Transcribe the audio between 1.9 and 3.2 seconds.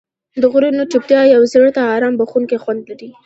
آرام بښونکی خوند لري.